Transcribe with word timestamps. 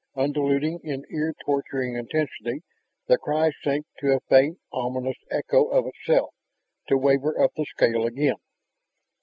Ululating 0.17 0.79
in 0.83 1.05
ear 1.11 1.35
torturing 1.45 1.95
intensity, 1.95 2.63
the 3.05 3.19
cry 3.19 3.51
sank 3.63 3.85
to 3.99 4.15
a 4.15 4.19
faint, 4.21 4.57
ominous 4.73 5.17
echo 5.29 5.67
of 5.67 5.85
itself, 5.85 6.33
to 6.87 6.97
waver 6.97 7.39
up 7.39 7.51
the 7.55 7.65
scale 7.65 8.07
again. 8.07 8.37